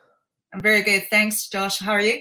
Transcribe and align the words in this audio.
I'm 0.52 0.60
very 0.60 0.82
good. 0.82 1.04
Thanks, 1.10 1.48
Josh. 1.48 1.78
How 1.78 1.92
are 1.92 2.00
you? 2.00 2.20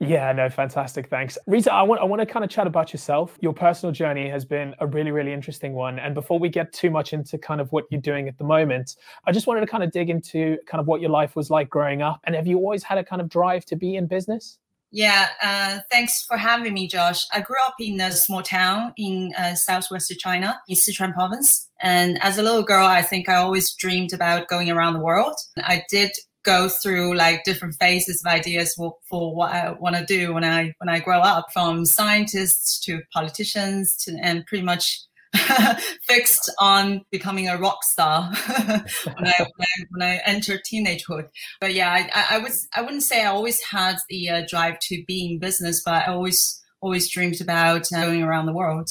Yeah, 0.00 0.30
no, 0.32 0.48
fantastic. 0.48 1.08
Thanks. 1.08 1.36
Rita, 1.48 1.72
I 1.72 1.82
want 1.82 2.00
I 2.00 2.04
want 2.04 2.20
to 2.20 2.26
kind 2.26 2.44
of 2.44 2.50
chat 2.50 2.68
about 2.68 2.92
yourself. 2.92 3.36
Your 3.40 3.52
personal 3.52 3.92
journey 3.92 4.28
has 4.28 4.44
been 4.44 4.74
a 4.78 4.86
really, 4.86 5.10
really 5.10 5.32
interesting 5.32 5.72
one. 5.72 5.98
And 5.98 6.14
before 6.14 6.38
we 6.38 6.48
get 6.48 6.72
too 6.72 6.88
much 6.88 7.12
into 7.12 7.36
kind 7.36 7.60
of 7.60 7.72
what 7.72 7.84
you're 7.90 8.00
doing 8.00 8.28
at 8.28 8.38
the 8.38 8.44
moment, 8.44 8.94
I 9.26 9.32
just 9.32 9.48
wanted 9.48 9.60
to 9.62 9.66
kind 9.66 9.82
of 9.82 9.90
dig 9.90 10.08
into 10.08 10.56
kind 10.66 10.80
of 10.80 10.86
what 10.86 11.00
your 11.00 11.10
life 11.10 11.34
was 11.34 11.50
like 11.50 11.68
growing 11.68 12.00
up. 12.00 12.20
And 12.24 12.36
have 12.36 12.46
you 12.46 12.58
always 12.58 12.84
had 12.84 12.98
a 12.98 13.04
kind 13.04 13.20
of 13.20 13.28
drive 13.28 13.64
to 13.66 13.76
be 13.76 13.96
in 13.96 14.06
business? 14.06 14.58
Yeah, 14.90 15.28
uh, 15.42 15.80
thanks 15.90 16.24
for 16.24 16.38
having 16.38 16.72
me, 16.72 16.88
Josh. 16.88 17.26
I 17.32 17.42
grew 17.42 17.56
up 17.66 17.74
in 17.78 18.00
a 18.00 18.10
small 18.10 18.42
town 18.42 18.94
in 18.96 19.32
uh, 19.36 19.54
southwest 19.54 20.12
China, 20.18 20.58
in 20.66 20.76
Sichuan 20.76 21.12
province. 21.12 21.68
And 21.80 22.18
as 22.22 22.38
a 22.38 22.42
little 22.42 22.62
girl, 22.62 22.86
I 22.86 23.02
think 23.02 23.28
I 23.28 23.36
always 23.36 23.74
dreamed 23.74 24.14
about 24.14 24.48
going 24.48 24.70
around 24.70 24.94
the 24.94 25.00
world. 25.00 25.36
I 25.58 25.82
did 25.90 26.12
go 26.44 26.68
through 26.68 27.14
like 27.14 27.44
different 27.44 27.74
phases 27.78 28.22
of 28.24 28.32
ideas 28.32 28.72
for, 28.74 28.94
for 29.10 29.34
what 29.34 29.52
I 29.52 29.72
want 29.72 29.96
to 29.96 30.06
do 30.06 30.32
when 30.32 30.44
I 30.44 30.72
when 30.78 30.88
I 30.88 31.00
grow 31.00 31.20
up, 31.20 31.46
from 31.52 31.84
scientists 31.84 32.80
to 32.86 33.00
politicians 33.12 33.94
to 34.04 34.16
and 34.22 34.46
pretty 34.46 34.64
much 34.64 35.00
fixed 36.02 36.50
on 36.60 37.02
becoming 37.10 37.48
a 37.48 37.58
rock 37.58 37.82
star 37.84 38.30
when, 38.46 38.66
I, 38.68 38.84
when, 39.14 39.26
I, 39.26 39.84
when 39.90 40.02
I 40.02 40.20
entered 40.24 40.60
teenagehood. 40.64 41.28
But 41.60 41.74
yeah, 41.74 41.90
I, 41.90 42.36
I 42.36 42.38
was 42.38 42.68
I 42.74 42.82
wouldn't 42.82 43.02
say 43.02 43.22
I 43.22 43.26
always 43.26 43.60
had 43.62 43.96
the 44.08 44.28
uh, 44.28 44.42
drive 44.48 44.78
to 44.82 45.04
be 45.06 45.32
in 45.32 45.38
business, 45.38 45.82
but 45.84 45.94
I 45.94 46.06
always 46.06 46.62
always 46.80 47.10
dreamed 47.10 47.40
about 47.40 47.88
going 47.90 48.22
around 48.22 48.46
the 48.46 48.52
world 48.52 48.90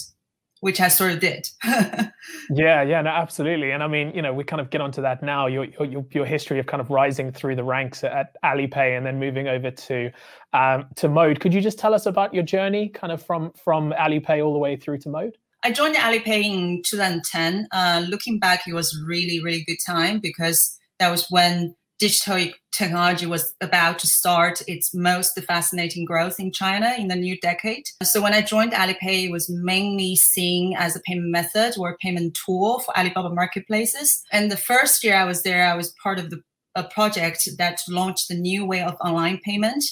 which 0.62 0.81
I 0.81 0.88
sort 0.88 1.12
of 1.12 1.20
did. 1.20 1.48
yeah, 2.50 2.81
yeah, 2.81 3.02
no, 3.02 3.09
absolutely. 3.09 3.72
And 3.72 3.84
I 3.84 3.88
mean, 3.88 4.12
you 4.16 4.22
know, 4.22 4.34
we 4.34 4.44
kind 4.44 4.59
of 4.59 4.70
get 4.70 4.81
onto 4.81 5.02
that 5.02 5.22
now. 5.22 5.48
Your 5.48 5.66
your 5.66 6.06
your 6.12 6.25
history 6.25 6.59
of 6.59 6.66
kind 6.66 6.81
of 6.81 6.90
rising 6.90 7.31
through 7.31 7.56
the 7.56 7.64
ranks 7.64 8.03
at 8.03 8.36
Alipay 8.44 8.98
and 8.98 9.06
then 9.06 9.20
moving 9.20 9.48
over 9.48 9.72
to 9.72 10.12
um, 10.53 10.88
to 10.95 11.09
Mode. 11.09 11.40
Could 11.40 11.53
you 11.53 11.62
just 11.62 11.78
tell 11.78 11.94
us 11.94 12.06
about 12.06 12.34
your 12.34 12.44
journey, 12.44 12.90
kind 12.90 13.14
of 13.14 13.23
from 13.23 13.52
from 13.64 13.92
Alipay 13.92 14.44
all 14.44 14.53
the 14.53 14.59
way 14.59 14.75
through 14.75 14.98
to 15.00 15.09
Mode? 15.09 15.38
I 15.63 15.72
joined 15.72 15.95
Alipay 15.95 16.44
in 16.44 16.83
2010. 16.83 17.67
Uh, 17.72 18.05
looking 18.08 18.39
back, 18.39 18.67
it 18.67 18.73
was 18.73 19.00
really 19.05 19.41
really 19.44 19.63
good 19.67 19.80
time 19.86 20.19
because 20.19 20.77
that 21.00 21.09
was 21.09 21.27
when 21.30 21.75
digital 22.00 22.52
technology 22.72 23.25
was 23.25 23.55
about 23.59 23.97
to 23.97 24.05
start 24.05 24.61
its 24.67 24.94
most 24.94 25.39
fascinating 25.47 26.05
growth 26.05 26.40
in 26.40 26.51
China 26.51 26.94
in 26.95 27.07
the 27.07 27.16
new 27.16 27.40
decade. 27.40 27.84
So 28.03 28.22
when 28.22 28.35
I 28.35 28.41
joined 28.41 28.72
Alipay, 28.72 29.25
it 29.25 29.31
was 29.31 29.50
mainly 29.50 30.16
seen 30.16 30.75
as 30.78 30.95
a 30.95 31.00
payment 31.00 31.31
method 31.31 31.74
or 31.78 31.97
payment 31.97 32.38
tool 32.45 32.79
for 32.81 32.95
Alibaba 32.95 33.34
marketplaces. 33.34 34.24
And 34.31 34.51
the 34.51 34.57
first 34.57 35.03
year 35.03 35.16
I 35.16 35.24
was 35.24 35.41
there, 35.41 35.68
I 35.68 35.75
was 35.75 35.95
part 36.03 36.19
of 36.19 36.29
the 36.29 36.41
a 36.78 36.84
project 36.84 37.50
that 37.57 37.81
launched 37.89 38.28
the 38.28 38.35
new 38.35 38.63
way 38.63 38.84
of 38.84 38.95
online 39.03 39.39
payment 39.44 39.84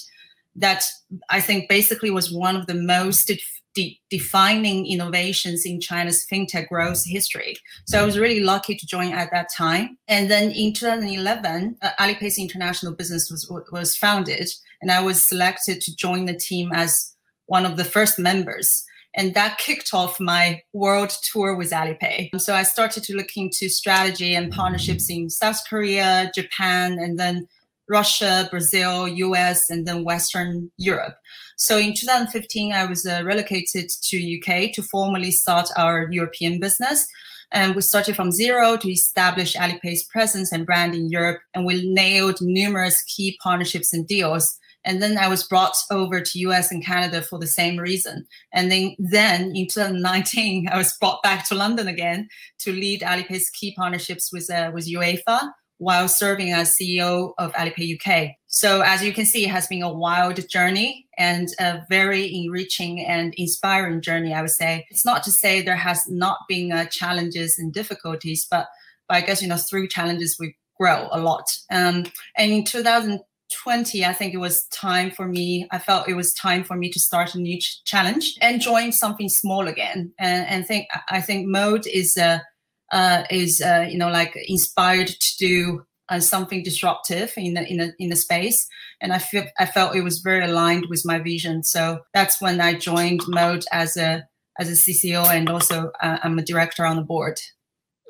that 0.54 0.84
I 1.28 1.40
think 1.40 1.68
basically 1.68 2.10
was 2.10 2.32
one 2.32 2.54
of 2.54 2.68
the 2.68 2.74
most 2.74 3.30
de- 3.76 4.00
defining 4.10 4.86
innovations 4.86 5.64
in 5.64 5.80
China's 5.80 6.26
fintech 6.30 6.68
growth 6.68 7.04
history. 7.06 7.56
So 7.86 8.00
I 8.00 8.04
was 8.04 8.18
really 8.18 8.40
lucky 8.40 8.74
to 8.74 8.86
join 8.86 9.12
at 9.12 9.30
that 9.30 9.48
time. 9.56 9.98
And 10.08 10.28
then 10.30 10.50
in 10.50 10.72
2011, 10.72 11.76
uh, 11.82 11.90
Alipay's 12.00 12.38
international 12.38 12.94
business 12.94 13.30
was, 13.30 13.48
was 13.70 13.96
founded, 13.96 14.48
and 14.82 14.90
I 14.90 15.00
was 15.02 15.28
selected 15.28 15.80
to 15.82 15.94
join 15.94 16.24
the 16.24 16.36
team 16.36 16.72
as 16.72 17.14
one 17.46 17.66
of 17.66 17.76
the 17.76 17.84
first 17.84 18.18
members. 18.18 18.84
And 19.14 19.34
that 19.34 19.58
kicked 19.58 19.94
off 19.94 20.20
my 20.20 20.62
world 20.72 21.12
tour 21.32 21.54
with 21.54 21.70
Alipay. 21.70 22.38
So 22.40 22.54
I 22.54 22.64
started 22.64 23.02
to 23.04 23.16
look 23.16 23.36
into 23.36 23.68
strategy 23.68 24.34
and 24.34 24.52
partnerships 24.52 25.08
in 25.08 25.30
South 25.30 25.60
Korea, 25.68 26.30
Japan, 26.34 26.98
and 26.98 27.18
then 27.18 27.48
Russia, 27.88 28.48
Brazil, 28.50 29.08
US, 29.08 29.70
and 29.70 29.86
then 29.86 30.04
Western 30.04 30.70
Europe. 30.76 31.16
So 31.56 31.78
in 31.78 31.94
2015, 31.94 32.72
I 32.72 32.84
was 32.84 33.06
uh, 33.06 33.22
relocated 33.24 33.88
to 33.88 34.38
UK 34.38 34.72
to 34.74 34.82
formally 34.82 35.30
start 35.30 35.68
our 35.76 36.08
European 36.10 36.60
business. 36.60 37.06
And 37.50 37.74
we 37.74 37.80
started 37.80 38.14
from 38.14 38.30
zero 38.30 38.76
to 38.76 38.90
establish 38.90 39.54
Alipay's 39.54 40.04
presence 40.04 40.52
and 40.52 40.66
brand 40.66 40.94
in 40.94 41.08
Europe. 41.08 41.40
And 41.54 41.64
we 41.64 41.88
nailed 41.90 42.42
numerous 42.42 43.02
key 43.04 43.38
partnerships 43.42 43.92
and 43.94 44.06
deals. 44.06 44.58
And 44.84 45.02
then 45.02 45.16
I 45.16 45.28
was 45.28 45.48
brought 45.48 45.76
over 45.90 46.20
to 46.20 46.38
US 46.40 46.70
and 46.70 46.84
Canada 46.84 47.22
for 47.22 47.38
the 47.38 47.46
same 47.46 47.78
reason. 47.78 48.26
And 48.52 48.70
then, 48.70 48.94
then 48.98 49.56
in 49.56 49.66
2019, 49.66 50.68
I 50.72 50.76
was 50.76 50.96
brought 50.98 51.22
back 51.22 51.48
to 51.48 51.54
London 51.54 51.88
again 51.88 52.28
to 52.60 52.72
lead 52.72 53.00
Alipay's 53.00 53.50
key 53.50 53.74
partnerships 53.76 54.30
with, 54.32 54.50
uh, 54.50 54.70
with 54.74 54.88
UEFA, 54.88 55.52
while 55.78 56.08
serving 56.08 56.52
as 56.52 56.76
CEO 56.76 57.32
of 57.38 57.52
Alipay 57.52 57.96
UK. 57.96 58.36
So 58.56 58.80
as 58.80 59.04
you 59.04 59.12
can 59.12 59.26
see, 59.26 59.44
it 59.44 59.50
has 59.50 59.66
been 59.66 59.82
a 59.82 59.92
wild 59.92 60.48
journey 60.48 61.06
and 61.18 61.46
a 61.60 61.82
very 61.90 62.34
enriching 62.34 63.04
and 63.04 63.34
inspiring 63.36 64.00
journey, 64.00 64.32
I 64.32 64.40
would 64.40 64.50
say. 64.50 64.86
It's 64.88 65.04
not 65.04 65.22
to 65.24 65.30
say 65.30 65.60
there 65.60 65.76
has 65.76 66.08
not 66.08 66.38
been 66.48 66.72
uh, 66.72 66.86
challenges 66.86 67.58
and 67.58 67.70
difficulties, 67.70 68.46
but, 68.50 68.66
but 69.10 69.16
I 69.18 69.20
guess, 69.20 69.42
you 69.42 69.48
know, 69.48 69.58
through 69.58 69.88
challenges, 69.88 70.38
we 70.40 70.56
grow 70.80 71.06
a 71.12 71.20
lot. 71.20 71.44
Um, 71.70 72.06
and 72.34 72.50
in 72.50 72.64
2020, 72.64 74.06
I 74.06 74.12
think 74.14 74.32
it 74.32 74.38
was 74.38 74.64
time 74.68 75.10
for 75.10 75.28
me, 75.28 75.68
I 75.70 75.78
felt 75.78 76.08
it 76.08 76.14
was 76.14 76.32
time 76.32 76.64
for 76.64 76.78
me 76.78 76.88
to 76.92 76.98
start 76.98 77.34
a 77.34 77.38
new 77.38 77.60
ch- 77.60 77.84
challenge 77.84 78.38
and 78.40 78.62
join 78.62 78.90
something 78.90 79.28
small 79.28 79.68
again. 79.68 80.14
And, 80.18 80.46
and 80.48 80.66
think, 80.66 80.86
I 81.10 81.20
think 81.20 81.46
mode 81.46 81.86
is 81.86 82.16
a, 82.16 82.42
uh, 82.90 83.24
is 83.30 83.60
uh, 83.60 83.86
you 83.90 83.98
know 83.98 84.08
like 84.08 84.36
inspired 84.46 85.08
to 85.08 85.36
do 85.38 85.86
uh, 86.08 86.20
something 86.20 86.62
disruptive 86.62 87.32
in 87.36 87.54
the 87.54 87.66
in 87.68 87.78
the 87.78 87.92
in 87.98 88.08
the 88.08 88.16
space, 88.16 88.66
and 89.00 89.12
I 89.12 89.18
feel 89.18 89.44
I 89.58 89.66
felt 89.66 89.96
it 89.96 90.02
was 90.02 90.20
very 90.20 90.44
aligned 90.44 90.86
with 90.88 91.02
my 91.04 91.18
vision. 91.18 91.62
So 91.62 92.00
that's 92.14 92.40
when 92.40 92.60
I 92.60 92.74
joined 92.74 93.22
Mode 93.28 93.64
as 93.72 93.96
a 93.96 94.26
as 94.58 94.68
a 94.68 94.72
CCO, 94.72 95.26
and 95.26 95.48
also 95.48 95.90
uh, 96.02 96.18
I'm 96.22 96.38
a 96.38 96.44
director 96.44 96.84
on 96.84 96.96
the 96.96 97.02
board. 97.02 97.40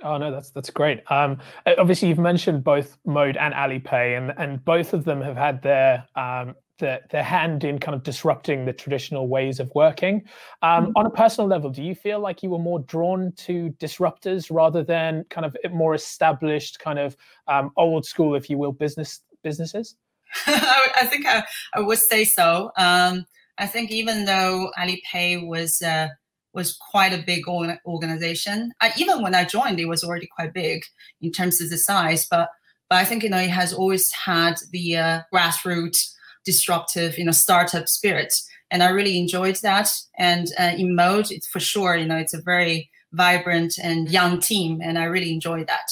Oh 0.03 0.19
no, 0.19 0.31
that's 0.31 0.51
that's 0.51 0.71
great. 0.71 1.03
Um, 1.11 1.39
obviously, 1.79 2.09
you've 2.09 2.19
mentioned 2.19 2.65
both 2.65 2.99
Mode 3.07 3.37
and 3.37 3.55
Alipay, 3.55 4.17
and 4.17 4.35
and 4.37 4.65
both 4.65 4.93
of 4.93 5.05
them 5.05 5.21
have 5.23 5.37
had 5.37 5.63
their 5.63 6.07
um, 6.15 6.55
their, 6.79 7.01
their 7.11 7.23
hand 7.23 7.65
in 7.65 7.79
kind 7.79 7.95
of 7.95 8.03
disrupting 8.03 8.65
the 8.65 8.73
traditional 8.73 9.29
ways 9.29 9.61
of 9.61 9.71
working. 9.75 10.23
Um, 10.63 10.87
mm-hmm. 10.87 10.93
On 10.97 11.07
a 11.07 11.11
personal 11.11 11.49
level, 11.49 11.71
do 11.71 11.83
you 11.83 11.95
feel 11.95 12.21
like 12.21 12.43
you 12.43 12.51
were 12.51 12.59
more 12.59 12.81
drawn 12.81 13.33
to 13.39 13.71
disruptors 13.79 14.49
rather 14.51 14.83
than 14.83 15.25
kind 15.31 15.45
of 15.45 15.57
more 15.73 15.95
established, 15.95 16.79
kind 16.79 16.99
of 16.99 17.17
um, 17.49 17.71
old 17.77 18.05
school, 18.05 18.35
if 18.35 18.51
you 18.51 18.59
will, 18.59 18.73
business 18.73 19.21
businesses? 19.43 19.97
I 20.47 21.07
think 21.09 21.27
I, 21.27 21.45
I, 21.75 21.81
would 21.81 21.99
say 21.99 22.25
so. 22.25 22.73
Um, 22.77 23.27
I 23.59 23.67
think 23.67 23.91
even 23.91 24.25
though 24.25 24.71
Alipay 24.79 25.47
was 25.47 25.81
uh, 25.83 26.09
was 26.53 26.77
quite 26.91 27.13
a 27.13 27.23
big 27.23 27.45
organization, 27.87 28.73
I, 28.81 28.93
even 28.99 29.23
when 29.23 29.35
I 29.35 29.45
joined, 29.45 29.79
it 29.79 29.87
was 29.87 30.03
already 30.03 30.27
quite 30.27 30.53
big 30.53 30.83
in 31.21 31.31
terms 31.31 31.61
of 31.61 31.71
the 31.71 31.79
size. 31.79 32.27
But 32.29 32.49
but 32.91 32.97
I 32.97 33.05
think 33.05 33.23
you 33.23 33.31
know 33.31 33.39
it 33.39 33.51
has 33.51 33.73
always 33.73 34.11
had 34.13 34.57
the 34.73 34.97
uh, 34.97 35.21
grassroots 35.33 36.13
disruptive, 36.47 37.19
you 37.19 37.25
know, 37.25 37.33
startup 37.33 37.89
spirit. 37.89 38.33
And 38.71 38.83
I 38.83 38.89
really 38.89 39.19
enjoyed 39.19 39.57
that. 39.63 39.91
And 40.19 40.47
uh, 40.59 40.73
in 40.77 40.95
Mode, 40.95 41.31
it's 41.31 41.47
for 41.47 41.61
sure, 41.61 41.97
you 41.97 42.07
know, 42.07 42.17
it's 42.17 42.35
a 42.35 42.41
very 42.43 42.91
vibrant 43.13 43.75
and 43.83 44.11
young 44.11 44.41
team, 44.41 44.81
and 44.83 44.99
I 44.99 45.05
really 45.05 45.33
enjoyed 45.33 45.67
that. 45.67 45.89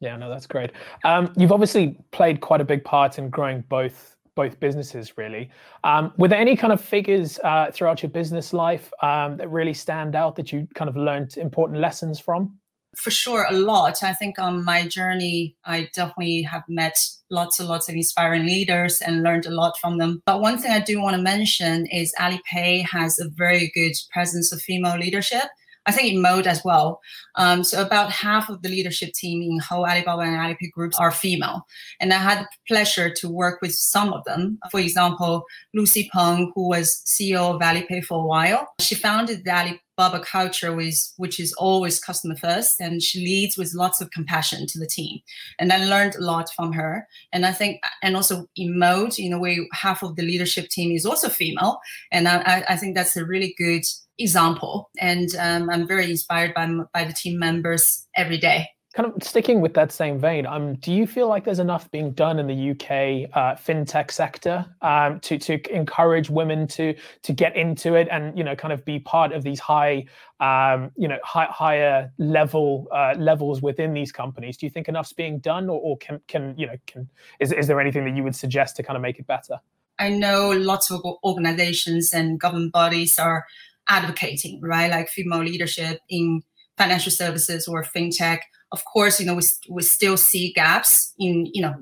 Yeah, 0.00 0.16
no, 0.16 0.28
that's 0.28 0.46
great. 0.46 0.72
Um, 1.04 1.32
you've 1.36 1.52
obviously 1.52 1.98
played 2.10 2.40
quite 2.40 2.60
a 2.60 2.64
big 2.64 2.84
part 2.84 3.18
in 3.18 3.30
growing 3.30 3.62
both 3.68 4.12
both 4.34 4.60
businesses, 4.60 5.16
really. 5.16 5.48
Um, 5.82 6.12
were 6.18 6.28
there 6.28 6.38
any 6.38 6.56
kind 6.56 6.70
of 6.70 6.78
figures 6.78 7.40
uh, 7.42 7.70
throughout 7.72 8.02
your 8.02 8.10
business 8.10 8.52
life 8.52 8.92
um, 9.02 9.38
that 9.38 9.48
really 9.50 9.72
stand 9.72 10.14
out 10.14 10.36
that 10.36 10.52
you 10.52 10.68
kind 10.74 10.90
of 10.90 10.96
learned 10.96 11.38
important 11.38 11.80
lessons 11.80 12.20
from? 12.20 12.58
For 12.96 13.10
sure, 13.10 13.46
a 13.48 13.52
lot. 13.52 14.02
I 14.02 14.14
think 14.14 14.38
on 14.38 14.64
my 14.64 14.88
journey, 14.88 15.54
I 15.64 15.90
definitely 15.94 16.42
have 16.42 16.64
met 16.68 16.96
lots 17.30 17.60
and 17.60 17.68
lots 17.68 17.88
of 17.88 17.94
inspiring 17.94 18.46
leaders 18.46 19.00
and 19.00 19.22
learned 19.22 19.46
a 19.46 19.50
lot 19.50 19.78
from 19.78 19.98
them. 19.98 20.22
But 20.24 20.40
one 20.40 20.58
thing 20.58 20.72
I 20.72 20.80
do 20.80 21.00
want 21.00 21.14
to 21.14 21.22
mention 21.22 21.86
is 21.86 22.14
Alipay 22.18 22.84
has 22.86 23.18
a 23.18 23.28
very 23.28 23.70
good 23.74 23.92
presence 24.10 24.50
of 24.52 24.62
female 24.62 24.98
leadership. 24.98 25.44
I 25.86 25.92
think 25.92 26.12
in 26.12 26.20
mode 26.20 26.46
as 26.46 26.64
well. 26.64 27.00
Um, 27.36 27.62
so 27.62 27.80
about 27.80 28.10
half 28.10 28.48
of 28.48 28.62
the 28.62 28.68
leadership 28.68 29.12
team 29.12 29.40
in 29.42 29.60
whole 29.60 29.86
Alibaba 29.86 30.22
and 30.22 30.36
Alipay 30.36 30.70
groups 30.72 30.98
are 30.98 31.12
female. 31.12 31.66
And 32.00 32.12
I 32.12 32.18
had 32.18 32.40
the 32.40 32.48
pleasure 32.66 33.10
to 33.10 33.28
work 33.28 33.60
with 33.62 33.72
some 33.72 34.12
of 34.12 34.24
them. 34.24 34.58
For 34.70 34.80
example, 34.80 35.44
Lucy 35.74 36.10
Peng, 36.12 36.52
who 36.54 36.68
was 36.68 37.02
CEO 37.06 37.54
of 37.54 37.60
Alipay 37.60 38.04
for 38.04 38.24
a 38.24 38.26
while, 38.26 38.68
she 38.80 38.94
founded 38.96 39.44
the 39.44 39.52
Alibaba 39.98 40.24
culture, 40.24 40.74
with, 40.74 41.12
which 41.16 41.38
is 41.38 41.52
always 41.54 42.00
customer 42.00 42.36
first. 42.36 42.80
And 42.80 43.00
she 43.00 43.20
leads 43.20 43.56
with 43.56 43.72
lots 43.74 44.00
of 44.00 44.10
compassion 44.10 44.66
to 44.66 44.78
the 44.78 44.86
team. 44.86 45.20
And 45.58 45.72
I 45.72 45.84
learned 45.84 46.16
a 46.16 46.24
lot 46.24 46.50
from 46.54 46.72
her. 46.72 47.06
And 47.32 47.46
I 47.46 47.52
think, 47.52 47.80
and 48.02 48.16
also 48.16 48.46
in 48.56 48.78
mode, 48.78 49.18
in 49.18 49.32
a 49.32 49.38
way, 49.38 49.68
half 49.72 50.02
of 50.02 50.16
the 50.16 50.22
leadership 50.22 50.68
team 50.68 50.90
is 50.90 51.06
also 51.06 51.28
female. 51.28 51.78
And 52.10 52.26
I, 52.26 52.64
I 52.68 52.76
think 52.76 52.96
that's 52.96 53.16
a 53.16 53.24
really 53.24 53.54
good 53.56 53.84
example. 54.18 54.90
And 54.98 55.28
um, 55.38 55.70
I'm 55.70 55.86
very 55.86 56.10
inspired 56.10 56.54
by, 56.54 56.68
by 56.92 57.04
the 57.04 57.12
team 57.12 57.38
members 57.38 58.06
every 58.16 58.38
day. 58.38 58.68
Kind 58.94 59.12
of 59.14 59.22
sticking 59.22 59.60
with 59.60 59.74
that 59.74 59.92
same 59.92 60.18
vein, 60.18 60.46
um, 60.46 60.76
do 60.76 60.90
you 60.90 61.06
feel 61.06 61.28
like 61.28 61.44
there's 61.44 61.58
enough 61.58 61.90
being 61.90 62.12
done 62.12 62.38
in 62.38 62.46
the 62.46 62.70
UK 62.70 63.28
uh, 63.36 63.54
fintech 63.54 64.10
sector 64.10 64.64
um, 64.80 65.20
to 65.20 65.36
to 65.36 65.60
encourage 65.70 66.30
women 66.30 66.66
to 66.68 66.94
to 67.22 67.32
get 67.34 67.54
into 67.56 67.94
it 67.94 68.08
and 68.10 68.38
you 68.38 68.42
know 68.42 68.56
kind 68.56 68.72
of 68.72 68.86
be 68.86 68.98
part 68.98 69.32
of 69.32 69.42
these 69.42 69.60
high 69.60 70.06
um, 70.40 70.90
you 70.96 71.08
know 71.08 71.18
high, 71.22 71.44
higher 71.50 72.10
level 72.16 72.88
uh, 72.90 73.12
levels 73.18 73.60
within 73.60 73.92
these 73.92 74.12
companies? 74.12 74.56
Do 74.56 74.64
you 74.64 74.70
think 74.70 74.88
enough's 74.88 75.12
being 75.12 75.40
done, 75.40 75.68
or, 75.68 75.78
or 75.78 75.98
can 75.98 76.18
can 76.26 76.54
you 76.56 76.66
know 76.66 76.76
can 76.86 77.06
is 77.38 77.52
is 77.52 77.66
there 77.66 77.78
anything 77.78 78.06
that 78.06 78.16
you 78.16 78.22
would 78.22 78.34
suggest 78.34 78.76
to 78.76 78.82
kind 78.82 78.96
of 78.96 79.02
make 79.02 79.18
it 79.18 79.26
better? 79.26 79.60
I 79.98 80.08
know 80.08 80.52
lots 80.52 80.90
of 80.90 81.02
organizations 81.22 82.14
and 82.14 82.40
government 82.40 82.72
bodies 82.72 83.18
are 83.18 83.44
advocating, 83.88 84.60
right? 84.60 84.90
Like 84.90 85.08
female 85.08 85.42
leadership 85.42 86.00
in 86.08 86.42
financial 86.76 87.12
services 87.12 87.66
or 87.68 87.84
fintech. 87.84 88.40
Of 88.72 88.84
course, 88.84 89.20
you 89.20 89.26
know, 89.26 89.34
we, 89.34 89.42
we 89.68 89.82
still 89.82 90.16
see 90.16 90.52
gaps 90.52 91.14
in, 91.18 91.46
you 91.52 91.62
know, 91.62 91.74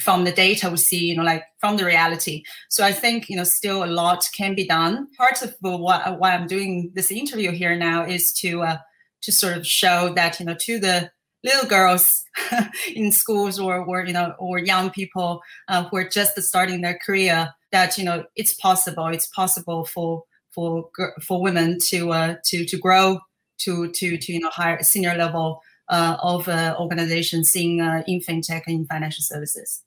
from 0.00 0.24
the 0.24 0.32
data 0.32 0.70
we 0.70 0.76
see, 0.76 1.06
you 1.06 1.16
know, 1.16 1.24
like 1.24 1.42
from 1.58 1.76
the 1.76 1.84
reality. 1.84 2.44
So 2.68 2.84
I 2.84 2.92
think, 2.92 3.28
you 3.28 3.36
know, 3.36 3.44
still 3.44 3.82
a 3.82 3.86
lot 3.86 4.24
can 4.36 4.54
be 4.54 4.66
done. 4.66 5.08
Part 5.16 5.42
of 5.42 5.56
what, 5.60 6.18
why 6.18 6.34
I'm 6.34 6.46
doing 6.46 6.92
this 6.94 7.10
interview 7.10 7.50
here 7.50 7.76
now 7.76 8.04
is 8.04 8.32
to, 8.34 8.62
uh, 8.62 8.78
to 9.22 9.32
sort 9.32 9.56
of 9.56 9.66
show 9.66 10.12
that, 10.14 10.38
you 10.38 10.46
know, 10.46 10.54
to 10.60 10.78
the 10.78 11.10
little 11.44 11.68
girls 11.68 12.24
in 12.94 13.12
schools 13.12 13.58
or, 13.58 13.84
or 13.84 14.04
you 14.04 14.12
know 14.12 14.34
or 14.38 14.58
young 14.58 14.90
people 14.90 15.40
uh, 15.68 15.84
who 15.84 15.96
are 15.96 16.08
just 16.08 16.40
starting 16.42 16.80
their 16.80 16.98
career 17.04 17.52
that 17.70 17.96
you 17.96 18.04
know 18.04 18.24
it's 18.34 18.54
possible 18.54 19.06
it's 19.06 19.28
possible 19.28 19.84
for 19.84 20.24
for 20.58 20.90
for 21.22 21.40
women 21.40 21.78
to 21.88 22.10
uh, 22.10 22.34
to 22.44 22.64
to 22.64 22.76
grow 22.76 23.20
to 23.58 23.90
to 23.92 24.18
to 24.18 24.32
you 24.32 24.40
know 24.40 24.50
higher 24.50 24.82
senior 24.82 25.14
level 25.14 25.60
uh, 25.88 26.16
of 26.20 26.48
uh, 26.48 26.74
organizations 26.80 27.54
in 27.54 27.80
uh, 27.80 28.02
in 28.08 28.20
fintech 28.20 28.62
and 28.66 28.80
in 28.80 28.86
financial 28.86 29.22
services. 29.22 29.84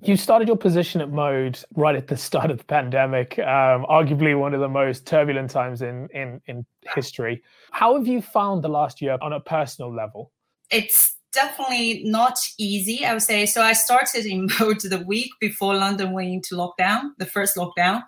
You 0.00 0.16
started 0.16 0.46
your 0.48 0.56
position 0.56 1.00
at 1.00 1.10
Mode 1.10 1.58
right 1.74 1.96
at 1.96 2.06
the 2.06 2.16
start 2.16 2.52
of 2.52 2.58
the 2.58 2.64
pandemic, 2.64 3.38
um, 3.40 3.84
arguably 3.90 4.38
one 4.38 4.54
of 4.54 4.60
the 4.60 4.68
most 4.68 5.06
turbulent 5.06 5.50
times 5.50 5.82
in 5.82 6.08
in 6.14 6.40
in 6.46 6.64
history. 6.94 7.42
How 7.70 7.94
have 7.98 8.06
you 8.06 8.22
found 8.22 8.64
the 8.64 8.68
last 8.68 9.02
year 9.02 9.18
on 9.20 9.34
a 9.34 9.40
personal 9.40 9.94
level? 9.94 10.32
It's 10.70 11.17
definitely 11.32 12.02
not 12.04 12.38
easy, 12.58 13.04
I 13.04 13.12
would 13.12 13.22
say. 13.22 13.46
So 13.46 13.62
I 13.62 13.72
started 13.72 14.26
in 14.26 14.48
mode 14.60 14.80
the 14.80 15.04
week 15.06 15.30
before 15.40 15.74
London 15.74 16.12
went 16.12 16.28
into 16.28 16.54
lockdown, 16.54 17.10
the 17.18 17.26
first 17.26 17.56
lockdown. 17.56 18.02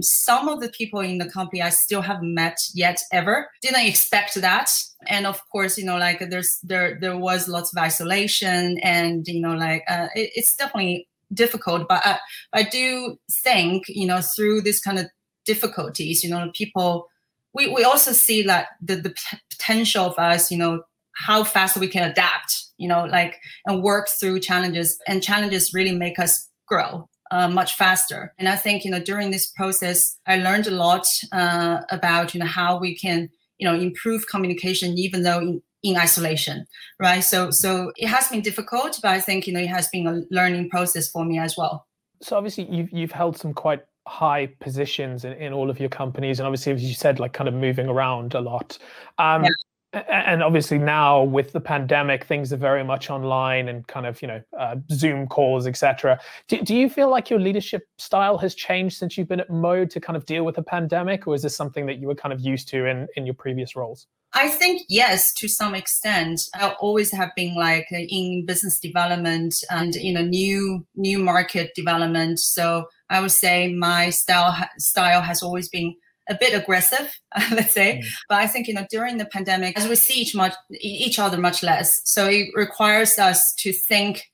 Some 0.00 0.48
of 0.48 0.60
the 0.60 0.70
people 0.70 1.00
in 1.00 1.18
the 1.18 1.30
company 1.30 1.62
I 1.62 1.70
still 1.70 2.02
haven't 2.02 2.34
met 2.34 2.58
yet 2.74 2.98
ever. 3.12 3.48
Didn't 3.60 3.86
expect 3.86 4.34
that. 4.40 4.70
And 5.06 5.26
of 5.26 5.40
course, 5.50 5.76
you 5.78 5.84
know, 5.84 5.98
like 5.98 6.30
there's 6.30 6.58
there 6.62 6.98
there 7.00 7.16
was 7.16 7.48
lots 7.48 7.72
of 7.74 7.82
isolation 7.82 8.78
and 8.82 9.26
you 9.26 9.40
know, 9.40 9.54
like 9.54 9.84
uh, 9.88 10.08
it, 10.14 10.30
it's 10.34 10.54
definitely 10.56 11.08
difficult. 11.34 11.88
But 11.88 12.04
I, 12.04 12.18
I 12.52 12.62
do 12.62 13.16
think, 13.30 13.84
you 13.88 14.06
know, 14.06 14.20
through 14.20 14.62
this 14.62 14.80
kind 14.80 14.98
of 14.98 15.06
difficulties, 15.44 16.22
you 16.22 16.30
know, 16.30 16.50
people 16.54 17.08
we, 17.54 17.68
we 17.68 17.84
also 17.84 18.12
see 18.12 18.42
that 18.42 18.68
the, 18.80 18.96
the 18.96 19.14
potential 19.50 20.06
of 20.06 20.18
us, 20.18 20.50
you 20.50 20.56
know, 20.56 20.82
how 21.26 21.44
fast 21.44 21.76
we 21.76 21.88
can 21.88 22.08
adapt, 22.10 22.66
you 22.78 22.88
know, 22.88 23.04
like 23.04 23.38
and 23.66 23.82
work 23.82 24.08
through 24.20 24.40
challenges. 24.40 24.98
And 25.06 25.22
challenges 25.22 25.72
really 25.74 25.92
make 25.92 26.18
us 26.18 26.48
grow 26.66 27.08
uh, 27.32 27.48
much 27.48 27.74
faster. 27.76 28.34
And 28.38 28.48
I 28.48 28.56
think 28.56 28.84
you 28.84 28.90
know 28.90 29.00
during 29.00 29.30
this 29.30 29.48
process, 29.48 30.16
I 30.26 30.36
learned 30.36 30.66
a 30.66 30.70
lot 30.70 31.04
uh, 31.32 31.80
about 31.90 32.34
you 32.34 32.40
know 32.40 32.46
how 32.46 32.78
we 32.78 32.96
can 32.96 33.28
you 33.58 33.66
know 33.66 33.74
improve 33.74 34.28
communication 34.28 34.98
even 34.98 35.22
though 35.22 35.38
in, 35.38 35.62
in 35.82 35.96
isolation, 35.96 36.66
right? 37.00 37.20
So 37.20 37.50
so 37.50 37.92
it 37.96 38.08
has 38.08 38.28
been 38.28 38.42
difficult, 38.42 39.00
but 39.02 39.10
I 39.10 39.20
think 39.20 39.46
you 39.46 39.52
know 39.52 39.60
it 39.60 39.68
has 39.68 39.88
been 39.88 40.06
a 40.06 40.22
learning 40.30 40.68
process 40.70 41.10
for 41.10 41.24
me 41.24 41.38
as 41.38 41.56
well. 41.56 41.86
So 42.20 42.36
obviously 42.36 42.68
you've 42.70 42.92
you've 42.92 43.12
held 43.12 43.38
some 43.38 43.54
quite 43.54 43.82
high 44.06 44.46
positions 44.60 45.24
in, 45.24 45.32
in 45.34 45.52
all 45.52 45.70
of 45.70 45.78
your 45.78 45.88
companies 45.88 46.40
and 46.40 46.46
obviously 46.46 46.72
as 46.72 46.82
you 46.82 46.92
said 46.92 47.20
like 47.20 47.32
kind 47.32 47.46
of 47.46 47.54
moving 47.54 47.88
around 47.88 48.34
a 48.34 48.40
lot 48.40 48.76
um, 49.18 49.44
yeah 49.44 49.50
and 49.92 50.42
obviously 50.42 50.78
now 50.78 51.22
with 51.22 51.52
the 51.52 51.60
pandemic 51.60 52.24
things 52.24 52.52
are 52.52 52.56
very 52.56 52.82
much 52.82 53.10
online 53.10 53.68
and 53.68 53.86
kind 53.88 54.06
of 54.06 54.20
you 54.22 54.28
know 54.28 54.42
uh, 54.58 54.76
zoom 54.90 55.26
calls 55.26 55.66
etc 55.66 56.18
do, 56.48 56.60
do 56.62 56.74
you 56.74 56.88
feel 56.88 57.10
like 57.10 57.28
your 57.28 57.38
leadership 57.38 57.86
style 57.98 58.38
has 58.38 58.54
changed 58.54 58.96
since 58.96 59.18
you've 59.18 59.28
been 59.28 59.40
at 59.40 59.50
mode 59.50 59.90
to 59.90 60.00
kind 60.00 60.16
of 60.16 60.24
deal 60.24 60.44
with 60.44 60.56
the 60.56 60.62
pandemic 60.62 61.26
or 61.26 61.34
is 61.34 61.42
this 61.42 61.54
something 61.54 61.86
that 61.86 61.98
you 61.98 62.06
were 62.06 62.14
kind 62.14 62.32
of 62.32 62.40
used 62.40 62.68
to 62.68 62.86
in 62.86 63.06
in 63.16 63.26
your 63.26 63.34
previous 63.34 63.76
roles 63.76 64.06
I 64.34 64.48
think 64.48 64.82
yes, 64.88 65.30
to 65.34 65.46
some 65.48 65.74
extent. 65.74 66.40
I 66.54 66.70
always 66.80 67.10
have 67.12 67.32
been 67.36 67.54
like 67.54 67.86
in 67.92 68.46
business 68.46 68.80
development 68.80 69.54
and 69.70 69.94
in 69.94 70.16
a 70.16 70.22
new 70.22 70.86
new 70.96 71.18
market 71.18 71.72
development. 71.74 72.40
So 72.40 72.86
I 73.10 73.20
would 73.20 73.30
say 73.30 73.74
my 73.74 74.08
style 74.08 74.56
style 74.78 75.20
has 75.20 75.42
always 75.42 75.68
been 75.68 75.94
a 76.28 76.36
bit 76.38 76.54
aggressive, 76.54 77.12
let's 77.52 77.72
say. 77.72 77.98
Mm. 77.98 78.06
But 78.28 78.38
I 78.38 78.46
think 78.46 78.68
you 78.68 78.74
know 78.74 78.86
during 78.90 79.18
the 79.18 79.26
pandemic, 79.26 79.78
as 79.78 79.88
we 79.88 79.96
see 79.96 80.20
each 80.20 80.34
much 80.34 80.54
each 80.80 81.18
other 81.18 81.38
much 81.38 81.62
less, 81.62 82.00
so 82.04 82.26
it 82.26 82.48
requires 82.54 83.18
us 83.18 83.54
to 83.58 83.72
think 83.72 84.30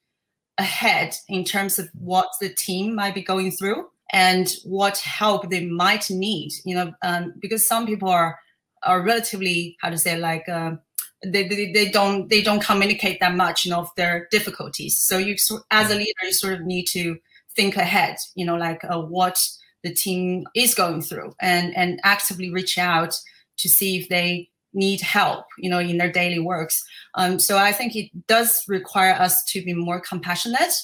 ahead 0.58 1.14
in 1.28 1.44
terms 1.44 1.78
of 1.78 1.88
what 1.94 2.28
the 2.40 2.48
team 2.48 2.94
might 2.94 3.14
be 3.14 3.22
going 3.22 3.52
through 3.52 3.86
and 4.12 4.52
what 4.64 4.98
help 4.98 5.50
they 5.50 5.64
might 5.64 6.10
need. 6.10 6.50
You 6.64 6.74
know, 6.76 6.92
um, 7.02 7.34
because 7.40 7.66
some 7.66 7.86
people 7.86 8.08
are 8.08 8.38
are 8.82 9.02
relatively 9.02 9.76
how 9.80 9.90
to 9.90 9.98
say 9.98 10.16
like. 10.16 10.48
Uh, 10.48 10.72
they, 11.24 11.48
they, 11.48 11.72
they 11.72 11.90
don't 11.90 12.28
they 12.30 12.40
don't 12.40 12.62
communicate 12.62 13.18
that 13.18 13.34
much 13.34 13.64
you 13.64 13.72
know 13.72 13.80
of 13.80 13.90
their 13.96 14.28
difficulties 14.30 14.96
so 14.96 15.18
you 15.18 15.34
as 15.72 15.90
a 15.90 15.96
leader 15.96 16.12
you 16.22 16.32
sort 16.32 16.52
of 16.52 16.60
need 16.60 16.84
to 16.84 17.18
think 17.56 17.76
ahead 17.76 18.14
you 18.36 18.46
know 18.46 18.54
like 18.54 18.80
uh, 18.84 19.00
what 19.00 19.36
the 19.82 19.94
team 19.94 20.46
is 20.54 20.74
going 20.74 21.02
through 21.02 21.34
and 21.40 21.76
and 21.76 22.00
actively 22.04 22.50
reach 22.50 22.78
out 22.78 23.18
to 23.58 23.68
see 23.68 23.98
if 23.98 24.08
they 24.08 24.48
need 24.74 25.00
help 25.00 25.46
you 25.58 25.70
know 25.70 25.78
in 25.78 25.98
their 25.98 26.12
daily 26.12 26.38
works. 26.38 26.84
Um, 27.14 27.38
so 27.38 27.56
i 27.56 27.72
think 27.72 27.96
it 27.96 28.10
does 28.26 28.62
require 28.68 29.12
us 29.12 29.42
to 29.44 29.64
be 29.64 29.74
more 29.74 30.00
compassionate 30.00 30.74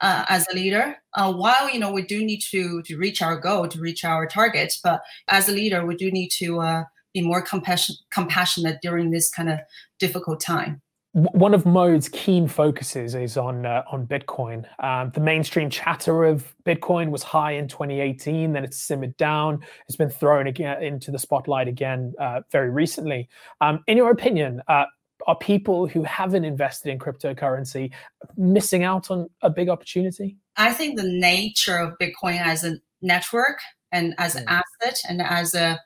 uh, 0.00 0.24
as 0.28 0.46
a 0.50 0.54
leader 0.54 0.96
uh, 1.14 1.32
while 1.32 1.70
you 1.70 1.78
know 1.78 1.92
we 1.92 2.02
do 2.02 2.24
need 2.24 2.40
to 2.50 2.82
to 2.82 2.96
reach 2.96 3.22
our 3.22 3.38
goal 3.38 3.66
to 3.68 3.80
reach 3.80 4.04
our 4.04 4.26
target. 4.26 4.74
But 4.82 5.02
as 5.28 5.48
a 5.48 5.52
leader 5.52 5.86
we 5.86 5.96
do 5.96 6.10
need 6.10 6.30
to 6.38 6.60
uh, 6.60 6.84
be 7.12 7.22
more 7.22 7.42
compassion, 7.42 7.94
compassionate 8.10 8.78
during 8.82 9.10
this 9.10 9.30
kind 9.30 9.48
of 9.48 9.60
difficult 9.98 10.40
time 10.40 10.82
one 11.14 11.54
of 11.54 11.64
Mode's 11.64 12.08
keen 12.08 12.48
focuses 12.48 13.14
is 13.14 13.36
on 13.36 13.64
uh, 13.64 13.84
on 13.90 14.04
Bitcoin. 14.04 14.66
Um, 14.82 15.12
the 15.14 15.20
mainstream 15.20 15.70
chatter 15.70 16.24
of 16.24 16.52
Bitcoin 16.66 17.10
was 17.10 17.22
high 17.22 17.52
in 17.52 17.68
2018, 17.68 18.52
then 18.52 18.64
it's 18.64 18.78
simmered 18.78 19.16
down. 19.16 19.64
It's 19.86 19.94
been 19.94 20.10
thrown 20.10 20.48
again 20.48 20.82
into 20.82 21.12
the 21.12 21.18
spotlight 21.20 21.68
again 21.68 22.14
uh, 22.18 22.40
very 22.50 22.68
recently. 22.68 23.28
Um, 23.60 23.84
in 23.86 23.96
your 23.96 24.10
opinion, 24.10 24.60
uh, 24.66 24.86
are 25.28 25.36
people 25.36 25.86
who 25.86 26.02
haven't 26.02 26.44
invested 26.44 26.90
in 26.90 26.98
cryptocurrency 26.98 27.92
missing 28.36 28.82
out 28.82 29.12
on 29.12 29.30
a 29.42 29.50
big 29.50 29.68
opportunity? 29.68 30.36
I 30.56 30.72
think 30.72 30.96
the 30.96 31.08
nature 31.08 31.76
of 31.76 31.94
Bitcoin 32.02 32.40
as 32.40 32.64
a 32.64 32.78
network 33.02 33.60
and 33.92 34.16
as 34.18 34.34
an 34.34 34.46
asset 34.48 35.00
and 35.08 35.22
as 35.22 35.54
a 35.54 35.80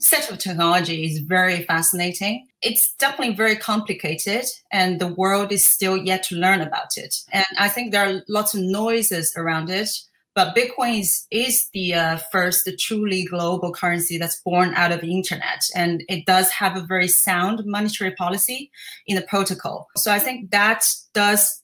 set 0.00 0.30
of 0.30 0.38
technology 0.38 1.04
is 1.04 1.18
very 1.20 1.62
fascinating. 1.64 2.46
It's 2.62 2.94
definitely 2.94 3.34
very 3.34 3.56
complicated, 3.56 4.44
and 4.72 5.00
the 5.00 5.14
world 5.14 5.52
is 5.52 5.64
still 5.64 5.96
yet 5.96 6.22
to 6.24 6.36
learn 6.36 6.60
about 6.60 6.96
it. 6.96 7.14
And 7.32 7.46
I 7.58 7.68
think 7.68 7.92
there 7.92 8.08
are 8.08 8.22
lots 8.28 8.54
of 8.54 8.60
noises 8.60 9.34
around 9.36 9.70
it, 9.70 9.88
But 10.34 10.54
Bitcoin 10.54 11.00
is, 11.00 11.26
is 11.30 11.68
the 11.72 11.94
uh, 11.94 12.16
first 12.30 12.68
truly 12.78 13.24
global 13.24 13.72
currency 13.72 14.16
that's 14.16 14.40
born 14.40 14.72
out 14.74 14.92
of 14.92 15.00
the 15.00 15.12
internet. 15.12 15.62
And 15.74 16.04
it 16.08 16.24
does 16.24 16.50
have 16.50 16.76
a 16.76 16.86
very 16.86 17.08
sound 17.08 17.64
monetary 17.66 18.12
policy 18.12 18.70
in 19.06 19.16
the 19.16 19.22
protocol. 19.22 19.88
So 19.96 20.12
I 20.12 20.20
think 20.20 20.50
that 20.52 20.86
does 21.14 21.62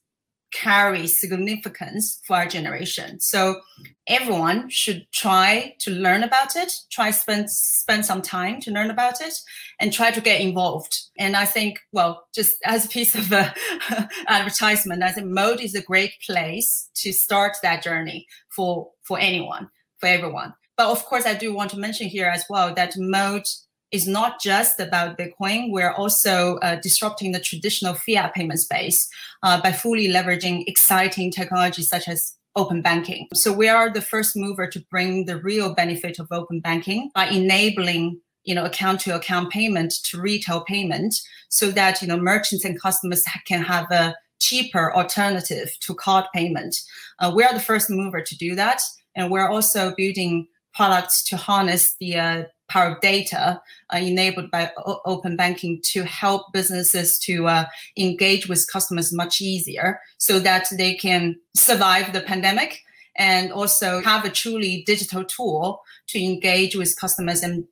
carry 0.53 1.07
significance 1.07 2.21
for 2.27 2.37
our 2.37 2.47
generation. 2.47 3.21
So 3.21 3.61
everyone 4.07 4.69
should 4.71 5.07
try 5.13 5.75
to 5.81 5.91
learn 5.91 6.23
about 6.23 6.57
it, 6.57 6.73
try 6.91 7.11
spend 7.11 7.51
spend 7.51 8.07
some 8.07 8.23
time 8.23 8.61
to 8.61 8.71
learn 8.71 8.91
about 8.91 9.21
it, 9.21 9.35
and 9.81 9.93
try 9.93 10.11
to 10.11 10.21
get 10.21 10.41
involved. 10.41 10.97
And 11.19 11.37
I 11.37 11.45
think, 11.45 11.81
well, 11.93 12.27
just 12.35 12.57
as 12.65 12.85
a 12.85 12.89
piece 12.89 13.15
of 13.15 13.33
uh, 13.33 13.53
advertisement, 14.29 15.03
I 15.03 15.13
think 15.13 15.29
Mode 15.29 15.61
is 15.61 15.75
a 15.75 15.83
great 15.83 16.15
place 16.25 16.91
to 16.97 17.13
start 17.13 17.57
that 17.63 17.83
journey 17.83 18.27
for 18.55 18.91
for 19.03 19.19
anyone, 19.19 19.69
for 19.99 20.07
everyone. 20.07 20.55
But 20.77 20.89
of 20.89 21.05
course, 21.07 21.27
I 21.27 21.35
do 21.35 21.55
want 21.55 21.71
to 21.71 21.79
mention 21.79 22.09
here 22.09 22.29
as 22.29 22.45
well 22.51 22.75
that 22.75 22.95
Mode 22.99 23.47
is 23.93 24.07
not 24.07 24.41
just 24.41 24.81
about 24.81 25.17
Bitcoin. 25.17 25.71
We're 25.71 25.93
also 25.93 26.57
uh, 26.57 26.77
disrupting 26.77 27.33
the 27.33 27.41
traditional 27.41 27.95
fiat 27.95 28.35
payment 28.35 28.61
space 28.61 29.09
uh, 29.43 29.61
by 29.61 29.73
fully 29.73 30.09
leveraging 30.09 30.65
exciting 30.67 31.31
technologies 31.31 31.89
such 31.89 32.09
as 32.09 32.35
open 32.57 32.83
banking. 32.83 33.29
So 33.35 33.53
we 33.53 33.69
are 33.69 33.91
the 33.91 34.01
first 34.01 34.35
mover 34.37 34.67
to 34.67 34.81
bring 34.91 35.27
the 35.27 35.37
real 35.37 35.75
benefit 35.75 36.19
of 36.19 36.29
open 36.31 36.61
banking 36.61 37.11
by 37.15 37.27
enabling 37.29 38.21
you 38.45 38.55
know 38.55 38.65
account 38.65 39.01
to 39.01 39.15
account 39.15 39.51
payment 39.51 39.93
to 40.05 40.21
retail 40.21 40.63
payment 40.63 41.15
so 41.49 41.71
that 41.73 42.01
you 42.01 42.09
know 42.09 42.17
merchants 42.17 42.65
and 42.65 42.81
customers 42.81 43.23
can 43.47 43.63
have 43.63 43.91
a 43.91 44.15
cheaper 44.39 44.95
alternative 44.95 45.77
to 45.81 45.95
card 45.95 46.25
payment. 46.35 46.77
Uh, 47.19 47.33
we 47.35 47.43
are 47.43 47.53
the 47.53 47.61
first 47.61 47.91
mover 47.91 48.21
to 48.23 48.37
do 48.37 48.55
that, 48.55 48.81
and 49.15 49.31
we're 49.31 49.49
also 49.49 49.95
building 49.97 50.47
products 50.75 51.25
to 51.25 51.37
harness 51.37 51.97
the 52.01 52.17
uh, 52.17 52.45
power 52.69 52.93
of 52.93 53.01
data 53.01 53.61
uh, 53.93 53.97
enabled 53.97 54.51
by 54.51 54.71
o- 54.79 55.01
open 55.05 55.37
banking 55.37 55.81
to 55.85 56.05
help 56.05 56.53
businesses 56.53 57.19
to 57.19 57.47
uh, 57.47 57.65
engage 57.97 58.49
with 58.49 58.67
customers 58.73 59.13
much 59.13 59.41
easier 59.41 60.01
so 60.19 60.39
that 60.39 60.69
they 60.77 60.95
can 60.95 61.37
survive 61.55 62.13
the 62.13 62.21
pandemic 62.21 62.81
and 63.17 63.53
also 63.53 64.03
have 64.03 64.25
a 64.25 64.31
truly 64.31 64.83
digital 64.87 65.25
tool 65.25 65.83
to 66.09 66.23
engage 66.23 66.77
with 66.77 66.99
customers 67.01 67.43
and 67.43 67.65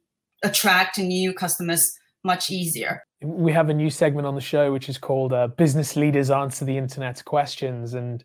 attract 0.43 0.99
new 0.99 1.33
customers 1.33 1.99
much 2.23 2.51
easier. 2.51 3.05
We 3.23 3.53
have 3.53 3.69
a 3.69 3.75
new 3.75 3.91
segment 3.91 4.27
on 4.27 4.35
the 4.35 4.41
show 4.41 4.73
which 4.73 4.89
is 4.89 4.99
called 4.99 5.33
uh, 5.33 5.49
Business 5.49 5.97
Leaders 5.97 6.31
Answer 6.31 6.65
the 6.65 6.77
Internet's 6.77 7.23
Questions. 7.23 7.95
And 7.95 8.25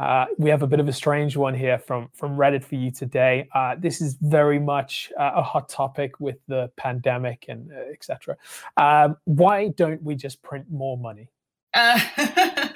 uh, 0.00 0.24
we 0.38 0.48
have 0.48 0.62
a 0.62 0.66
bit 0.66 0.80
of 0.80 0.88
a 0.88 0.92
strange 0.92 1.36
one 1.36 1.54
here 1.54 1.78
from 1.78 2.08
from 2.14 2.34
Reddit 2.36 2.64
for 2.64 2.74
you 2.74 2.90
today. 2.90 3.48
Uh, 3.54 3.76
this 3.78 4.00
is 4.00 4.16
very 4.22 4.58
much 4.58 5.12
uh, 5.18 5.32
a 5.34 5.42
hot 5.42 5.68
topic 5.68 6.18
with 6.18 6.38
the 6.48 6.70
pandemic 6.76 7.44
and 7.48 7.70
uh, 7.70 7.92
etc. 7.92 8.36
Um, 8.78 9.18
why 9.24 9.68
don't 9.68 10.02
we 10.02 10.14
just 10.14 10.42
print 10.42 10.64
more 10.70 10.96
money? 10.96 11.28
Uh, 11.74 12.00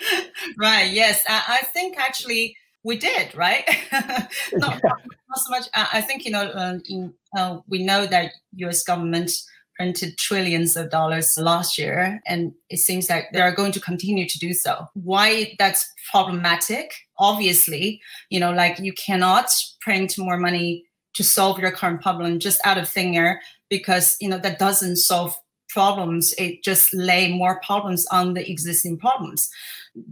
right. 0.59 0.93
Yes, 0.93 1.25
I, 1.26 1.61
I, 1.61 1.64
think 1.73 1.99
actually 1.99 2.57
we 2.83 2.99
did. 2.99 3.35
Right. 3.35 3.64
not, 3.93 4.28
yeah. 4.52 4.90
not, 4.93 5.38
so 5.38 5.50
much. 5.50 5.64
I, 5.75 5.88
I 5.95 6.00
think 6.02 6.26
you 6.26 6.31
know. 6.31 6.43
Uh, 6.43 6.78
in, 6.90 7.14
we 7.66 7.83
know 7.83 8.07
that 8.07 8.33
U.S. 8.57 8.85
government 8.85 9.33
printed 9.76 10.16
trillions 10.19 10.76
of 10.76 10.90
dollars 10.90 11.35
last 11.37 11.78
year, 11.78 12.21
and 12.26 12.52
it 12.71 12.78
seems 12.78 13.11
like 13.11 13.26
they 13.33 13.40
are 13.40 13.54
going 13.54 13.73
to 13.73 13.81
continue 13.81 14.28
to 14.28 14.38
do 14.38 14.52
so. 14.52 14.88
Why 14.95 15.54
that's 15.59 15.93
problematic? 16.11 16.93
Obviously, 17.19 18.00
you 18.31 18.40
know, 18.40 18.52
like 18.52 18.78
you 18.78 18.93
cannot 18.93 19.50
print 19.81 20.16
more 20.19 20.37
money 20.37 20.85
to 21.14 21.25
solve 21.25 21.59
your 21.59 21.71
current 21.71 22.02
problem 22.02 22.38
just 22.38 22.61
out 22.64 22.78
of 22.78 22.88
thin 22.88 23.14
air 23.14 23.40
because 23.69 24.16
you 24.21 24.28
know 24.28 24.38
that 24.38 24.59
doesn't 24.59 24.97
solve 24.97 25.37
problems. 25.69 26.35
It 26.38 26.62
just 26.62 26.95
lay 26.95 27.33
more 27.33 27.61
problems 27.61 28.07
on 28.07 28.35
the 28.35 28.49
existing 28.49 28.99
problems. 28.99 29.50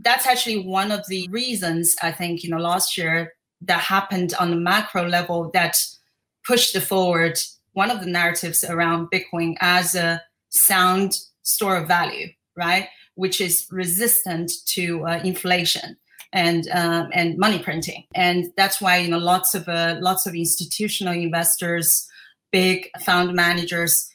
That's 0.02 0.26
actually 0.26 0.66
one 0.66 0.90
of 0.90 1.06
the 1.08 1.28
reasons 1.28 1.94
I 2.02 2.12
think 2.12 2.42
you 2.42 2.50
know 2.50 2.58
last 2.58 2.98
year 2.98 3.34
that 3.62 3.80
happened 3.80 4.34
on 4.40 4.50
the 4.50 4.56
macro 4.56 5.08
level 5.08 5.50
that 5.54 5.78
pushed 6.44 6.74
the 6.74 6.80
forward 6.80 7.38
one 7.72 7.90
of 7.90 8.00
the 8.00 8.10
narratives 8.10 8.64
around 8.64 9.08
Bitcoin 9.10 9.54
as 9.60 9.94
a 9.94 10.22
sound 10.50 11.18
store 11.42 11.76
of 11.76 11.88
value, 11.88 12.28
right? 12.56 12.88
Which 13.14 13.40
is 13.40 13.66
resistant 13.70 14.52
to 14.66 15.06
uh, 15.06 15.20
inflation 15.24 15.96
and 16.32 16.68
um, 16.72 17.08
and 17.12 17.36
money 17.36 17.58
printing, 17.58 18.04
and 18.14 18.52
that's 18.56 18.80
why 18.80 18.96
you 18.98 19.10
know 19.10 19.18
lots 19.18 19.54
of 19.54 19.68
uh, 19.68 19.96
lots 20.00 20.26
of 20.26 20.34
institutional 20.34 21.12
investors, 21.12 22.08
big 22.50 22.88
fund 23.00 23.34
managers 23.34 24.08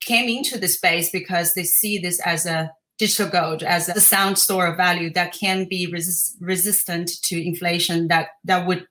came 0.00 0.28
into 0.28 0.58
the 0.58 0.68
space 0.68 1.10
because 1.10 1.54
they 1.54 1.64
see 1.64 1.98
this 1.98 2.20
as 2.20 2.46
a 2.46 2.70
digital 2.98 3.28
gold 3.28 3.62
as 3.62 3.88
a 3.88 4.00
sound 4.00 4.38
store 4.38 4.66
of 4.66 4.76
value 4.76 5.12
that 5.12 5.32
can 5.32 5.66
be 5.68 5.86
resist- 5.86 6.36
resistant 6.40 7.10
to 7.22 7.44
inflation 7.44 8.06
that 8.08 8.28
that 8.44 8.66
would 8.66 8.86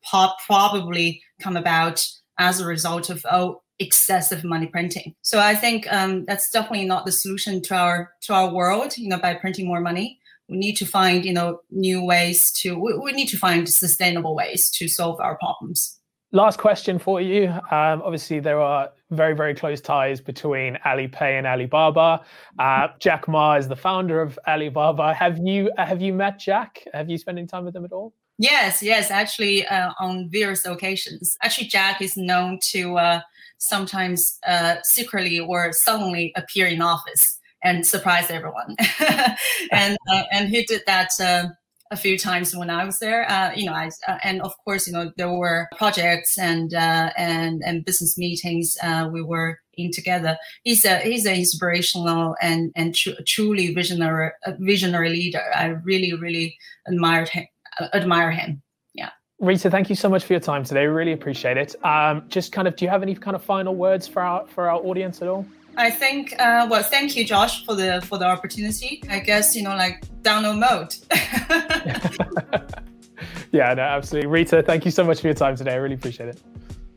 probably 0.46 1.22
come 1.40 1.56
about 1.56 2.06
as 2.38 2.60
a 2.60 2.66
result 2.66 3.10
of 3.10 3.26
oh 3.32 3.62
excessive 3.80 4.44
money 4.44 4.68
printing. 4.68 5.16
So 5.22 5.40
I 5.40 5.56
think 5.56 5.92
um, 5.92 6.26
that's 6.26 6.50
definitely 6.50 6.86
not 6.86 7.06
the 7.06 7.12
solution 7.12 7.62
to 7.64 7.76
our 7.76 8.12
to 8.24 8.34
our 8.34 8.54
world. 8.54 8.98
You 8.98 9.10
know, 9.10 9.18
by 9.18 9.34
printing 9.36 9.68
more 9.68 9.82
money, 9.82 10.20
we 10.48 10.58
need 10.58 10.76
to 10.78 10.86
find 10.86 11.26
you 11.26 11.34
know 11.34 11.60
new 11.72 12.04
ways 12.04 12.52
to. 12.62 12.78
We, 12.78 12.98
we 12.98 13.12
need 13.12 13.28
to 13.30 13.38
find 13.38 13.68
sustainable 13.68 14.36
ways 14.36 14.70
to 14.72 14.88
solve 14.88 15.20
our 15.20 15.38
problems. 15.38 16.00
Last 16.32 16.58
question 16.58 16.98
for 16.98 17.22
you. 17.22 17.50
Um, 17.70 18.02
obviously, 18.02 18.40
there 18.40 18.60
are 18.60 18.90
very, 19.12 19.36
very 19.36 19.54
close 19.54 19.80
ties 19.82 20.20
between 20.20 20.80
Alipay 20.84 21.38
and 21.38 21.46
Alibaba. 21.46 22.22
Uh, 22.58 22.88
Jack 23.00 23.28
Ma 23.28 23.54
is 23.54 23.68
the 23.68 23.76
founder 23.76 24.20
of 24.20 24.40
Alibaba. 24.48 25.14
Have 25.14 25.38
you 25.38 25.72
have 25.78 26.02
you 26.02 26.12
met 26.12 26.40
Jack? 26.40 26.84
Have 26.92 27.08
you 27.08 27.20
spent 27.20 27.38
any 27.38 27.46
time 27.46 27.66
with 27.66 27.76
him 27.76 27.86
at 27.86 27.92
all? 27.92 28.14
Yes, 28.38 28.82
yes, 28.82 29.12
actually, 29.12 29.66
uh, 29.68 29.92
on 30.00 30.30
various 30.30 30.66
occasions. 30.66 31.38
Actually, 31.44 31.68
Jack 31.68 32.02
is 32.02 32.18
known 32.18 32.60
to 32.72 32.98
uh, 32.98 33.22
sometimes 33.60 34.40
uh, 34.48 34.76
secretly 34.84 35.40
or 35.40 35.72
suddenly 35.72 36.34
appear 36.36 36.68
in 36.68 36.82
office 36.82 37.40
and 37.64 37.86
surprise 37.86 38.30
everyone. 38.30 38.76
and 39.72 39.98
uh, 40.12 40.24
and 40.32 40.50
he 40.50 40.64
did 40.64 40.82
that 40.88 41.12
uh, 41.20 41.46
a 41.92 41.96
few 41.96 42.18
times 42.18 42.56
when 42.56 42.72
I 42.72 42.84
was 42.86 42.98
there. 43.00 43.30
Uh, 43.30 43.52
you 43.56 43.66
know, 43.66 43.74
I, 43.74 43.92
uh, 44.08 44.18
and 44.24 44.42
of 44.42 44.54
course, 44.66 44.88
you 44.88 44.94
know, 44.94 45.12
there 45.16 45.32
were 45.32 45.68
projects 45.78 46.38
and 46.38 46.74
uh, 46.74 47.12
and 47.16 47.62
and 47.64 47.86
business 47.86 48.18
meetings 48.18 48.78
we 49.12 49.22
were 49.22 49.60
in 49.76 49.92
together. 49.92 50.38
He's 50.64 50.86
a 50.86 50.98
he's 51.00 51.26
an 51.26 51.36
inspirational 51.36 52.36
and 52.42 52.72
and 52.76 52.96
tr- 52.96 53.22
truly 53.28 53.74
visionary 53.76 54.32
visionary 54.60 55.10
leader. 55.10 55.44
I 55.56 55.68
really 55.68 56.14
really 56.14 56.58
admired 56.88 57.30
him. 57.30 57.46
Admire 57.94 58.32
him. 58.32 58.62
Yeah. 58.94 59.10
Rita, 59.40 59.70
thank 59.70 59.90
you 59.90 59.96
so 59.96 60.10
much 60.10 60.24
for 60.24 60.34
your 60.34 60.40
time 60.40 60.64
today. 60.64 60.88
We 60.88 60.94
really 60.94 61.14
appreciate 61.14 61.58
it. 61.58 61.76
Um, 61.86 62.26
just 62.30 62.52
kind 62.52 62.68
of, 62.68 62.76
do 62.76 62.86
you 62.86 62.90
have 62.90 63.04
any 63.04 63.16
kind 63.16 63.36
of 63.36 63.44
final 63.44 63.76
words 63.76 64.08
for 64.08 64.22
our 64.22 64.48
for 64.48 64.70
our 64.70 64.78
audience 64.78 65.22
at 65.22 65.28
all? 65.28 65.46
I 65.76 65.90
think, 65.90 66.34
uh, 66.40 66.68
well, 66.70 66.84
thank 66.84 67.16
you, 67.16 67.26
Josh, 67.26 67.66
for 67.66 67.76
the 67.76 68.02
for 68.06 68.18
the 68.18 68.26
opportunity. 68.26 69.04
I 69.10 69.20
guess 69.20 69.56
you 69.56 69.64
know, 69.64 69.76
like 69.76 70.06
download 70.22 70.60
mode. 70.60 70.96
yeah, 73.52 73.74
no, 73.74 73.82
absolutely. 73.82 74.30
Rita, 74.30 74.64
thank 74.64 74.86
you 74.86 74.92
so 74.92 75.04
much 75.04 75.22
for 75.22 75.28
your 75.28 75.34
time 75.34 75.56
today. 75.56 75.74
I 75.74 75.78
really 75.78 75.96
appreciate 75.96 76.30
it. 76.30 76.42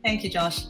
Thank 0.03 0.23
you, 0.23 0.29
Josh. 0.29 0.65